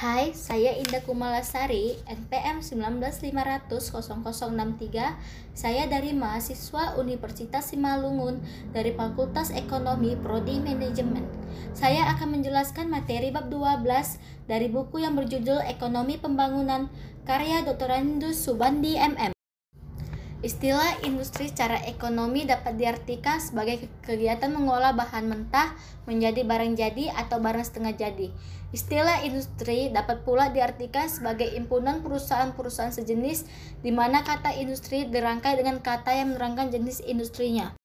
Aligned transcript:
Hai, 0.00 0.32
saya 0.32 0.72
Indah 0.80 1.04
Kumalasari, 1.04 1.92
NPM 2.08 2.64
195000063. 2.64 3.92
Saya 5.52 5.84
dari 5.92 6.16
mahasiswa 6.16 6.96
Universitas 6.96 7.68
Simalungun 7.68 8.40
dari 8.72 8.96
Fakultas 8.96 9.52
Ekonomi 9.52 10.16
Prodi 10.16 10.56
Manajemen. 10.56 11.28
Saya 11.76 12.08
akan 12.16 12.40
menjelaskan 12.40 12.88
materi 12.88 13.28
bab 13.28 13.52
12 13.52 14.16
dari 14.48 14.72
buku 14.72 15.04
yang 15.04 15.20
berjudul 15.20 15.68
Ekonomi 15.68 16.16
Pembangunan 16.16 16.88
karya 17.28 17.60
Dr. 17.60 17.92
Andus 17.92 18.40
Subandi 18.40 18.96
MM. 18.96 19.36
Istilah 20.40 21.04
industri 21.04 21.52
secara 21.52 21.84
ekonomi 21.84 22.48
dapat 22.48 22.80
diartikan 22.80 23.36
sebagai 23.44 23.92
kegiatan 24.00 24.48
mengolah 24.48 24.96
bahan 24.96 25.28
mentah 25.28 25.76
menjadi 26.08 26.48
barang 26.48 26.80
jadi 26.80 27.12
atau 27.12 27.44
barang 27.44 27.60
setengah 27.60 27.92
jadi. 27.92 28.32
Istilah 28.72 29.20
industri 29.20 29.92
dapat 29.92 30.24
pula 30.24 30.48
diartikan 30.48 31.12
sebagai 31.12 31.44
impunan 31.52 32.00
perusahaan-perusahaan 32.00 32.88
sejenis 32.88 33.44
di 33.84 33.92
mana 33.92 34.24
kata 34.24 34.56
industri 34.56 35.04
dirangkai 35.04 35.60
dengan 35.60 35.76
kata 35.76 36.08
yang 36.16 36.32
menerangkan 36.32 36.72
jenis 36.72 37.04
industrinya. 37.04 37.76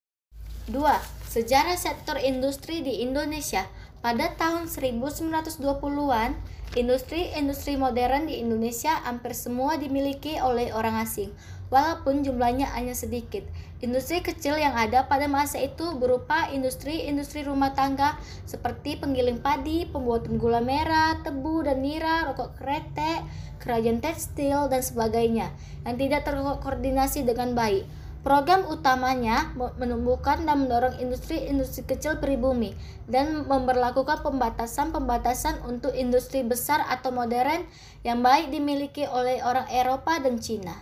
2. 0.71 0.79
Sejarah 1.27 1.75
sektor 1.75 2.15
industri 2.23 2.79
di 2.79 3.03
Indonesia 3.03 3.67
pada 4.05 4.29
tahun 4.37 4.69
1920-an, 4.69 6.37
industri-industri 6.77 7.73
modern 7.73 8.29
di 8.29 8.37
Indonesia 8.37 9.01
hampir 9.01 9.33
semua 9.33 9.81
dimiliki 9.81 10.37
oleh 10.37 10.69
orang 10.77 11.01
asing, 11.01 11.33
walaupun 11.73 12.21
jumlahnya 12.21 12.69
hanya 12.77 12.93
sedikit. 12.93 13.41
Industri 13.81 14.21
kecil 14.21 14.61
yang 14.61 14.77
ada 14.77 15.09
pada 15.09 15.25
masa 15.25 15.57
itu 15.57 15.97
berupa 15.97 16.53
industri-industri 16.53 17.49
rumah 17.49 17.73
tangga 17.73 18.21
seperti 18.45 19.01
penggiling 19.01 19.41
padi, 19.41 19.89
pembuatan 19.89 20.37
gula 20.37 20.61
merah, 20.61 21.17
tebu 21.25 21.65
dan 21.65 21.81
nira, 21.81 22.29
rokok 22.29 22.61
kretek, 22.61 23.25
kerajaan 23.57 24.05
tekstil, 24.05 24.69
dan 24.69 24.85
sebagainya 24.85 25.49
yang 25.81 25.97
tidak 25.97 26.29
terkoordinasi 26.29 27.25
dengan 27.25 27.57
baik. 27.57 28.04
Program 28.25 28.65
utamanya 28.73 29.53
menumbuhkan 29.53 30.49
dan 30.49 30.65
mendorong 30.65 30.97
industri-industri 30.97 31.85
kecil 31.85 32.17
pribumi 32.17 32.73
dan 33.05 33.45
memperlakukan 33.45 34.25
pembatasan-pembatasan 34.25 35.61
untuk 35.61 35.93
industri 35.93 36.41
besar 36.41 36.81
atau 36.89 37.13
modern 37.13 37.69
yang 38.01 38.25
baik 38.25 38.49
dimiliki 38.49 39.05
oleh 39.05 39.45
orang 39.45 39.69
Eropa 39.69 40.17
dan 40.17 40.41
Cina. 40.41 40.73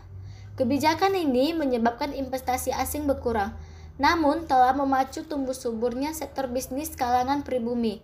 Kebijakan 0.56 1.20
ini 1.20 1.52
menyebabkan 1.52 2.16
investasi 2.16 2.72
asing 2.72 3.12
berkurang, 3.12 3.52
namun 4.00 4.48
telah 4.48 4.72
memacu 4.72 5.28
tumbuh 5.28 5.52
suburnya 5.52 6.16
sektor 6.16 6.48
bisnis 6.48 6.96
kalangan 6.96 7.44
pribumi. 7.44 8.00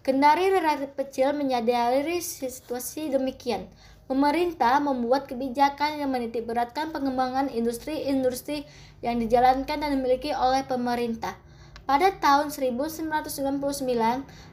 Kendari 0.00 0.48
relatif 0.48 0.96
kecil 0.96 1.36
menyadari 1.36 2.24
situasi 2.24 3.12
demikian, 3.12 3.68
Pemerintah 4.08 4.80
membuat 4.80 5.28
kebijakan 5.28 6.00
yang 6.00 6.08
menitik 6.08 6.48
beratkan 6.48 6.88
pengembangan 6.96 7.52
industri-industri 7.52 8.64
yang 9.04 9.20
dijalankan 9.20 9.84
dan 9.84 9.92
dimiliki 9.92 10.32
oleh 10.32 10.64
pemerintah. 10.64 11.36
Pada 11.84 12.16
tahun 12.16 12.48
1999, 12.48 13.28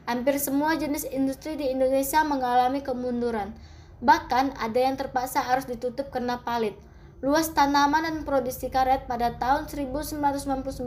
hampir 0.04 0.34
semua 0.36 0.76
jenis 0.76 1.08
industri 1.08 1.56
di 1.56 1.72
Indonesia 1.72 2.20
mengalami 2.20 2.84
kemunduran. 2.84 3.56
Bahkan 4.04 4.60
ada 4.60 4.76
yang 4.76 5.00
terpaksa 5.00 5.40
harus 5.40 5.64
ditutup 5.64 6.12
karena 6.12 6.36
palit. 6.44 6.76
Luas 7.24 7.48
tanaman 7.48 8.04
dan 8.04 8.28
produksi 8.28 8.68
karet 8.68 9.08
pada 9.08 9.40
tahun 9.40 9.72
1999 9.72 10.84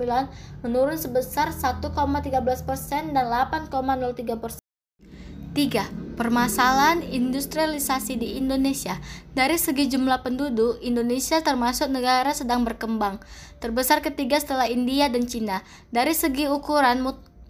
menurun 0.61 0.97
sebesar 1.01 1.49
1,13% 1.57 3.17
dan 3.17 3.25
8,03%. 3.33 4.61
3. 5.57 5.98
Permasalahan 6.19 6.99
industrialisasi 6.99 8.19
di 8.19 8.35
Indonesia. 8.35 8.99
Dari 9.31 9.55
segi 9.55 9.87
jumlah 9.87 10.19
penduduk, 10.19 10.83
Indonesia 10.83 11.39
termasuk 11.39 11.87
negara 11.87 12.35
sedang 12.35 12.67
berkembang, 12.67 13.23
terbesar 13.63 14.03
ketiga 14.03 14.35
setelah 14.35 14.67
India 14.67 15.07
dan 15.07 15.31
Cina. 15.31 15.63
Dari 15.95 16.11
segi 16.11 16.51
ukuran 16.51 17.07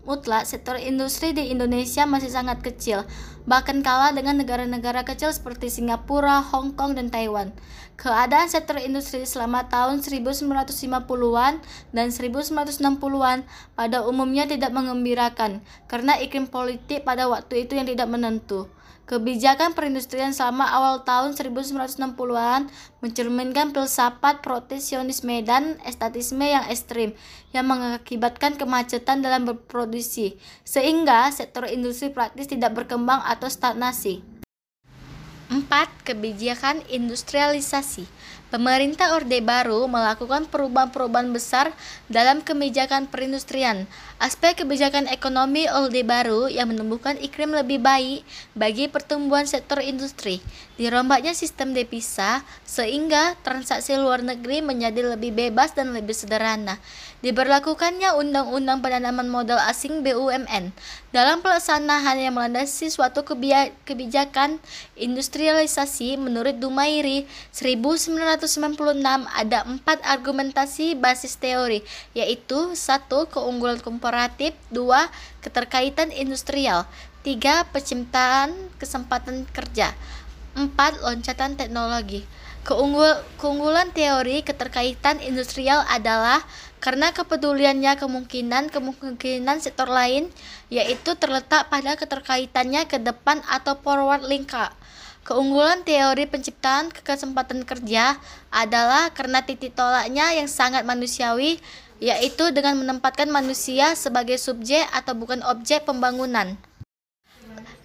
mutlak, 0.08 0.48
sektor 0.48 0.80
industri 0.80 1.36
di 1.36 1.52
Indonesia 1.52 2.08
masih 2.08 2.32
sangat 2.32 2.64
kecil, 2.64 3.04
bahkan 3.44 3.84
kalah 3.84 4.16
dengan 4.16 4.40
negara-negara 4.40 5.04
kecil 5.04 5.34
seperti 5.36 5.68
Singapura, 5.68 6.40
Hong 6.40 6.78
Kong, 6.78 6.96
dan 6.96 7.12
Taiwan. 7.12 7.52
Keadaan 8.00 8.48
sektor 8.48 8.80
industri 8.80 9.28
selama 9.28 9.68
tahun 9.68 10.00
1950-an 10.00 11.60
dan 11.92 12.08
1960-an 12.16 13.44
pada 13.76 14.08
umumnya 14.08 14.48
tidak 14.48 14.72
mengembirakan 14.72 15.60
karena 15.92 16.16
iklim 16.16 16.48
politik 16.48 17.04
pada 17.04 17.28
waktu 17.28 17.68
itu 17.68 17.76
yang 17.76 17.92
tidak 17.92 18.08
menentu. 18.08 18.72
Kebijakan 19.10 19.74
perindustrian 19.74 20.38
selama 20.38 20.70
awal 20.70 21.02
tahun 21.02 21.34
1960-an 21.34 22.70
mencerminkan 23.02 23.74
filsafat 23.74 24.46
proteksionisme 24.46 25.34
dan 25.42 25.82
estatisme 25.82 26.46
yang 26.46 26.62
ekstrim 26.70 27.18
yang 27.50 27.66
mengakibatkan 27.66 28.54
kemacetan 28.54 29.26
dalam 29.26 29.50
berproduksi, 29.50 30.38
sehingga 30.62 31.26
sektor 31.34 31.66
industri 31.66 32.14
praktis 32.14 32.54
tidak 32.54 32.78
berkembang 32.78 33.26
atau 33.26 33.50
stagnasi. 33.50 34.39
4. 35.50 35.66
Kebijakan 36.06 36.86
industrialisasi 36.86 38.06
Pemerintah 38.50 39.14
Orde 39.14 39.46
Baru 39.46 39.86
melakukan 39.86 40.50
perubahan-perubahan 40.50 41.30
besar 41.30 41.70
dalam 42.10 42.42
kebijakan 42.42 43.06
perindustrian. 43.06 43.86
Aspek 44.18 44.66
kebijakan 44.66 45.06
ekonomi 45.06 45.70
Orde 45.70 46.02
Baru 46.02 46.50
yang 46.50 46.74
menumbuhkan 46.74 47.14
iklim 47.22 47.54
lebih 47.54 47.78
baik 47.78 48.26
bagi 48.58 48.90
pertumbuhan 48.90 49.46
sektor 49.46 49.78
industri. 49.86 50.42
Dirombaknya 50.82 51.38
sistem 51.38 51.78
devisa 51.78 52.42
sehingga 52.66 53.38
transaksi 53.46 53.94
luar 54.02 54.26
negeri 54.26 54.66
menjadi 54.66 55.14
lebih 55.14 55.30
bebas 55.30 55.78
dan 55.78 55.94
lebih 55.94 56.18
sederhana. 56.18 56.82
Diberlakukannya 57.22 58.18
Undang-Undang 58.18 58.82
Penanaman 58.82 59.30
Modal 59.30 59.62
Asing 59.62 60.02
BUMN 60.02 60.74
dalam 61.10 61.42
pelaksanaan 61.42 62.22
yang 62.22 62.38
melandasi 62.38 62.94
suatu 62.94 63.26
kebijakan 63.86 64.62
industrialisasi 64.94 66.22
menurut 66.22 66.58
Dumairi 66.62 67.26
1900 67.50 68.60
1996 68.70 69.26
ada 69.30 69.66
empat 69.66 69.98
argumentasi 70.04 70.94
basis 70.98 71.40
teori, 71.40 71.82
yaitu 72.12 72.76
satu 72.76 73.26
keunggulan 73.32 73.80
komparatif, 73.80 74.54
dua 74.70 75.08
keterkaitan 75.40 76.12
industrial, 76.12 76.86
tiga 77.22 77.64
penciptaan 77.70 78.54
kesempatan 78.78 79.48
kerja, 79.50 79.96
empat 80.60 81.00
loncatan 81.00 81.56
teknologi. 81.56 82.28
Keunggul, 82.68 83.24
keunggulan 83.40 83.96
teori 83.96 84.44
keterkaitan 84.44 85.24
industrial 85.24 85.88
adalah 85.88 86.44
karena 86.84 87.16
kepeduliannya 87.16 87.96
kemungkinan 87.96 88.72
kemungkinan 88.72 89.58
sektor 89.64 89.88
lain 89.88 90.28
yaitu 90.68 91.16
terletak 91.16 91.72
pada 91.72 91.96
keterkaitannya 91.96 92.88
ke 92.88 93.00
depan 93.00 93.40
atau 93.48 93.80
forward 93.80 94.28
link 94.28 94.52
Keunggulan 95.28 95.86
teori 95.86 96.26
penciptaan 96.26 96.90
kesempatan 96.90 97.62
kerja 97.62 98.18
adalah 98.50 99.14
karena 99.14 99.46
titik 99.46 99.78
tolaknya 99.78 100.34
yang 100.34 100.50
sangat 100.50 100.88
manusiawi, 100.88 101.62
yaitu 102.02 102.50
dengan 102.50 102.80
menempatkan 102.80 103.30
manusia 103.30 103.94
sebagai 103.94 104.40
subjek 104.42 104.88
atau 104.90 105.14
bukan 105.14 105.46
objek 105.46 105.86
pembangunan. 105.86 106.58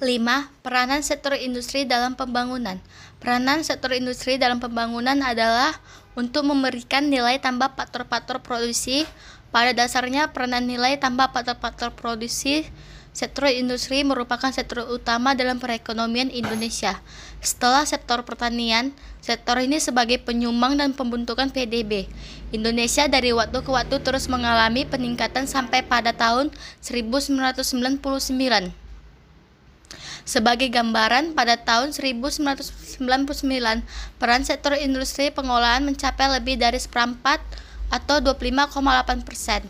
5. 0.04 0.60
Peranan 0.60 1.00
sektor 1.00 1.32
industri 1.32 1.88
dalam 1.88 2.12
pembangunan. 2.12 2.76
Peranan 3.24 3.64
sektor 3.64 3.96
industri 3.96 4.36
dalam 4.36 4.60
pembangunan 4.60 5.16
adalah 5.24 5.72
untuk 6.12 6.44
memberikan 6.44 7.08
nilai 7.08 7.40
tambah 7.40 7.72
faktor-faktor 7.72 8.44
produksi. 8.44 9.08
Pada 9.48 9.72
dasarnya, 9.72 10.36
peranan 10.36 10.68
nilai 10.68 11.00
tambah 11.00 11.32
faktor-faktor 11.32 11.96
produksi 11.96 12.68
Sektor 13.14 13.46
industri 13.46 14.02
merupakan 14.02 14.50
sektor 14.50 14.90
utama 14.90 15.38
dalam 15.38 15.62
perekonomian 15.62 16.34
Indonesia. 16.34 16.98
Setelah 17.38 17.86
sektor 17.86 18.26
pertanian, 18.26 18.90
sektor 19.22 19.54
ini 19.62 19.78
sebagai 19.78 20.18
penyumbang 20.18 20.82
dan 20.82 20.98
pembentukan 20.98 21.54
PDB. 21.54 22.10
Indonesia 22.50 23.06
dari 23.06 23.30
waktu 23.30 23.62
ke 23.62 23.70
waktu 23.70 24.02
terus 24.02 24.26
mengalami 24.26 24.82
peningkatan 24.82 25.46
sampai 25.46 25.86
pada 25.86 26.10
tahun 26.10 26.50
1999. 26.82 28.83
Sebagai 30.24 30.72
gambaran, 30.72 31.36
pada 31.36 31.60
tahun 31.60 31.92
1999, 31.92 33.44
peran 34.16 34.42
sektor 34.42 34.72
industri 34.76 35.28
pengolahan 35.28 35.84
mencapai 35.84 36.32
lebih 36.40 36.56
dari 36.56 36.80
seperempat 36.80 37.44
atau 37.92 38.24
25,8 38.24 39.20
persen 39.20 39.62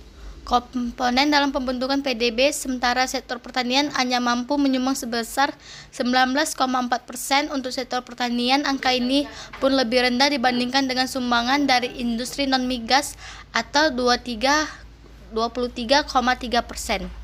komponen 0.44 1.32
dalam 1.32 1.50
pembentukan 1.50 2.04
PDB 2.04 2.52
sementara 2.52 3.08
sektor 3.08 3.40
pertanian 3.40 3.88
hanya 3.96 4.20
mampu 4.20 4.60
menyumbang 4.60 4.92
sebesar 4.92 5.56
19,4 5.90 6.52
persen 7.08 7.48
untuk 7.48 7.72
sektor 7.72 8.04
pertanian 8.04 8.68
angka 8.68 8.92
ini 8.92 9.24
pun 9.58 9.72
lebih 9.72 10.04
rendah 10.04 10.28
dibandingkan 10.28 10.84
dengan 10.84 11.08
sumbangan 11.08 11.64
dari 11.64 11.96
industri 11.96 12.44
non 12.44 12.68
migas 12.68 13.16
atau 13.56 13.88
23 13.88 14.84
23,3 15.34 16.62
persen. 16.62 17.24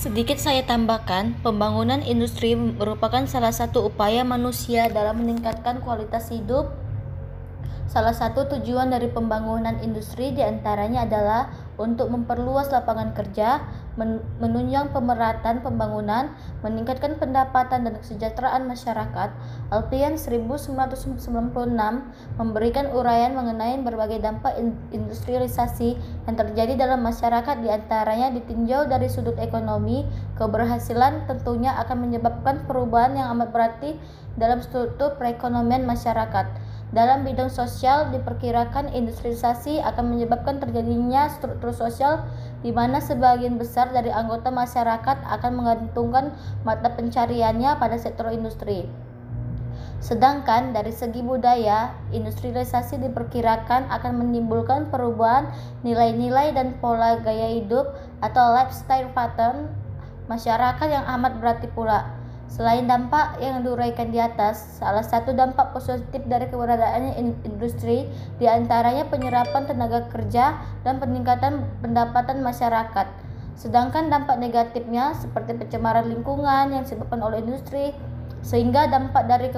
Sedikit 0.00 0.40
saya 0.40 0.64
tambahkan, 0.64 1.44
pembangunan 1.44 2.00
industri 2.00 2.56
merupakan 2.56 3.20
salah 3.28 3.52
satu 3.52 3.92
upaya 3.92 4.24
manusia 4.24 4.88
dalam 4.88 5.20
meningkatkan 5.20 5.84
kualitas 5.84 6.32
hidup. 6.32 6.72
Salah 7.84 8.16
satu 8.16 8.48
tujuan 8.48 8.88
dari 8.88 9.12
pembangunan 9.12 9.76
industri 9.84 10.32
di 10.32 10.40
antaranya 10.40 11.04
adalah 11.04 11.52
untuk 11.80 12.12
memperluas 12.12 12.68
lapangan 12.68 13.16
kerja, 13.16 13.64
menunjang 14.36 14.92
pemerhatan 14.92 15.64
pembangunan, 15.64 16.36
meningkatkan 16.60 17.16
pendapatan 17.16 17.88
dan 17.88 17.96
kesejahteraan 17.96 18.68
masyarakat. 18.68 19.32
Alpian 19.72 20.20
1996 20.20 21.40
memberikan 22.36 22.86
uraian 22.92 23.32
mengenai 23.32 23.80
berbagai 23.80 24.20
dampak 24.20 24.60
industrialisasi 24.92 25.96
yang 26.28 26.36
terjadi 26.36 26.76
dalam 26.76 27.00
masyarakat 27.00 27.64
di 27.64 27.68
antaranya 27.72 28.28
ditinjau 28.36 28.84
dari 28.84 29.08
sudut 29.08 29.40
ekonomi, 29.40 30.04
keberhasilan 30.36 31.24
tentunya 31.24 31.72
akan 31.80 32.04
menyebabkan 32.04 32.68
perubahan 32.68 33.16
yang 33.16 33.32
amat 33.36 33.56
berarti 33.56 33.96
dalam 34.36 34.60
struktur 34.60 35.16
perekonomian 35.16 35.88
masyarakat. 35.88 36.46
Dalam 36.90 37.22
bidang 37.22 37.54
sosial, 37.54 38.10
diperkirakan 38.10 38.90
industrialisasi 38.90 39.78
akan 39.78 40.10
menyebabkan 40.10 40.58
terjadinya 40.58 41.30
struktur 41.30 41.69
sosial 41.72 42.24
di 42.60 42.70
mana 42.70 43.00
sebagian 43.00 43.56
besar 43.56 43.88
dari 43.90 44.12
anggota 44.12 44.52
masyarakat 44.52 45.16
akan 45.24 45.52
menggantungkan 45.56 46.36
mata 46.62 46.92
pencariannya 46.92 47.76
pada 47.80 47.96
sektor 47.96 48.28
industri. 48.28 48.84
Sedangkan 50.00 50.72
dari 50.72 50.96
segi 50.96 51.20
budaya, 51.20 51.92
industrialisasi 52.08 53.00
diperkirakan 53.04 53.92
akan 53.92 54.12
menimbulkan 54.16 54.88
perubahan 54.88 55.52
nilai-nilai 55.84 56.56
dan 56.56 56.76
pola 56.80 57.20
gaya 57.20 57.52
hidup 57.52 57.92
atau 58.24 58.56
lifestyle 58.56 59.12
pattern 59.12 59.68
masyarakat 60.28 60.88
yang 60.88 61.04
amat 61.20 61.36
berarti 61.36 61.68
pula. 61.68 62.19
Selain 62.50 62.82
dampak 62.82 63.38
yang 63.38 63.62
diuraikan 63.62 64.10
di 64.10 64.18
atas, 64.18 64.82
salah 64.82 65.06
satu 65.06 65.30
dampak 65.30 65.70
positif 65.70 66.18
dari 66.26 66.50
keberadaannya 66.50 67.14
industri 67.46 68.10
di 68.42 68.46
antaranya 68.50 69.06
penyerapan 69.06 69.70
tenaga 69.70 70.10
kerja 70.10 70.58
dan 70.82 70.98
peningkatan 70.98 71.62
pendapatan 71.78 72.42
masyarakat. 72.42 73.06
Sedangkan 73.54 74.10
dampak 74.10 74.42
negatifnya 74.42 75.14
seperti 75.14 75.62
pencemaran 75.62 76.10
lingkungan 76.10 76.74
yang 76.74 76.82
disebabkan 76.82 77.22
oleh 77.22 77.38
industri, 77.38 77.94
sehingga 78.42 78.90
dampak 78.90 79.30
dari 79.30 79.54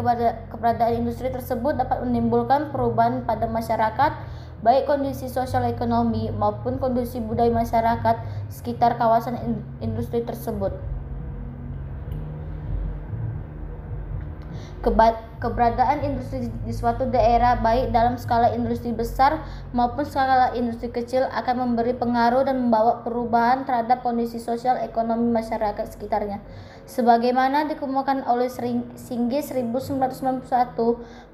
keberadaan 0.53 0.93
industri 0.93 1.33
tersebut 1.33 1.81
dapat 1.81 2.05
menimbulkan 2.05 2.77
perubahan 2.77 3.25
pada 3.25 3.49
masyarakat, 3.49 4.12
baik 4.61 4.85
kondisi 4.85 5.33
sosial 5.33 5.65
ekonomi 5.65 6.29
maupun 6.29 6.77
kondisi 6.77 7.25
budaya 7.25 7.50
masyarakat 7.50 8.21
sekitar 8.53 9.00
kawasan 9.00 9.65
industri 9.81 10.21
tersebut. 10.29 10.77
Keberadaan 14.82 16.02
industri 16.02 16.50
di 16.67 16.75
suatu 16.75 17.06
daerah 17.06 17.55
baik 17.62 17.94
dalam 17.94 18.19
skala 18.19 18.50
industri 18.50 18.90
besar 18.90 19.38
maupun 19.70 20.02
skala 20.02 20.50
industri 20.58 20.90
kecil 20.90 21.31
akan 21.31 21.70
memberi 21.70 21.94
pengaruh 21.94 22.43
dan 22.43 22.67
membawa 22.67 23.06
perubahan 23.06 23.62
terhadap 23.62 24.02
kondisi 24.02 24.43
sosial 24.43 24.76
ekonomi 24.82 25.31
masyarakat 25.31 25.87
sekitarnya. 25.87 26.43
Sebagaimana 26.82 27.70
dikemukakan 27.70 28.26
oleh 28.26 28.50
Singgi 28.99 29.38
1991 29.38 30.50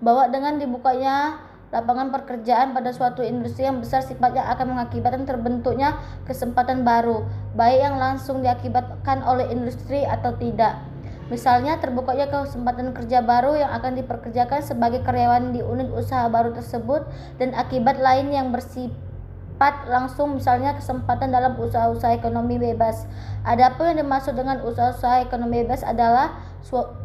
bahwa 0.04 0.28
dengan 0.28 0.60
dibukanya 0.60 1.40
lapangan 1.68 2.08
pekerjaan 2.08 2.72
pada 2.72 2.96
suatu 2.96 3.20
industri 3.20 3.68
yang 3.68 3.84
besar 3.84 4.00
sifatnya 4.00 4.44
akan 4.56 4.76
mengakibatkan 4.76 5.28
terbentuknya 5.28 6.00
kesempatan 6.24 6.80
baru, 6.80 7.28
baik 7.52 7.80
yang 7.80 7.96
langsung 8.00 8.40
diakibatkan 8.40 9.20
oleh 9.20 9.52
industri 9.52 10.04
atau 10.08 10.32
tidak. 10.40 10.80
Misalnya 11.28 11.76
terbukanya 11.76 12.32
kesempatan 12.32 12.96
kerja 12.96 13.20
baru 13.20 13.52
yang 13.52 13.68
akan 13.76 14.00
diperkerjakan 14.00 14.64
sebagai 14.64 15.04
karyawan 15.04 15.52
di 15.52 15.60
unit 15.60 15.92
usaha 15.92 16.24
baru 16.32 16.56
tersebut 16.56 17.04
dan 17.36 17.52
akibat 17.52 18.00
lain 18.00 18.32
yang 18.32 18.48
bersifat 18.48 19.84
langsung 19.92 20.40
misalnya 20.40 20.72
kesempatan 20.72 21.28
dalam 21.28 21.60
usaha-usaha 21.60 22.16
ekonomi 22.16 22.56
bebas. 22.56 23.04
Adapun 23.44 23.92
yang 23.92 24.08
dimaksud 24.08 24.40
dengan 24.40 24.64
usaha-usaha 24.64 25.28
ekonomi 25.28 25.68
bebas 25.68 25.84
adalah 25.84 26.40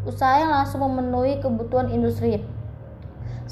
usaha 0.08 0.40
yang 0.40 0.56
langsung 0.56 0.88
memenuhi 0.88 1.44
kebutuhan 1.44 1.92
industri. 1.92 2.63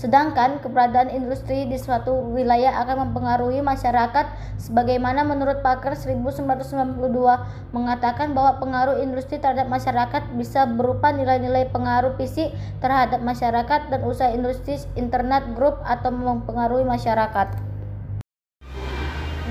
Sedangkan 0.02 0.58
keberadaan 0.66 1.14
industri 1.14 1.70
di 1.70 1.78
suatu 1.78 2.34
wilayah 2.34 2.74
akan 2.82 3.06
mempengaruhi 3.06 3.62
masyarakat 3.62 4.34
sebagaimana 4.58 5.22
menurut 5.22 5.62
pakar 5.62 5.94
1992 5.94 7.06
mengatakan 7.70 8.34
bahwa 8.34 8.58
pengaruh 8.58 8.98
industri 8.98 9.38
terhadap 9.38 9.70
masyarakat 9.70 10.34
bisa 10.34 10.66
berupa 10.66 11.14
nilai-nilai 11.14 11.70
pengaruh 11.70 12.18
fisik 12.18 12.50
terhadap 12.82 13.22
masyarakat 13.22 13.94
dan 13.94 14.02
usaha 14.02 14.34
industri 14.34 14.82
internet 14.98 15.46
grup 15.54 15.78
atau 15.86 16.10
mempengaruhi 16.10 16.82
masyarakat. 16.82 17.62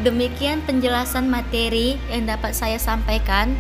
Demikian 0.03 0.67
penjelasan 0.67 1.31
materi 1.31 1.95
yang 2.11 2.27
dapat 2.27 2.59
saya 2.59 2.83
sampaikan. 2.83 3.55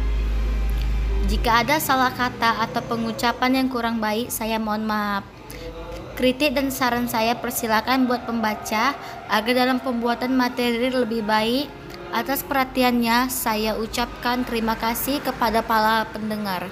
Jika 1.31 1.63
ada 1.63 1.79
salah 1.79 2.11
kata 2.11 2.67
atau 2.67 2.83
pengucapan 2.83 3.63
yang 3.63 3.69
kurang 3.71 4.03
baik, 4.03 4.35
saya 4.35 4.59
mohon 4.59 4.91
maaf. 4.91 5.40
Kritik 6.21 6.53
dan 6.53 6.69
saran 6.69 7.09
saya 7.09 7.33
persilakan 7.33 8.05
buat 8.05 8.29
pembaca 8.29 8.93
agar 9.33 9.53
dalam 9.57 9.81
pembuatan 9.81 10.37
materi 10.37 10.93
lebih 10.93 11.25
baik. 11.25 11.65
Atas 12.13 12.45
perhatiannya, 12.45 13.33
saya 13.33 13.81
ucapkan 13.81 14.45
terima 14.45 14.77
kasih 14.77 15.25
kepada 15.25 15.65
para 15.65 16.05
pendengar. 16.13 16.69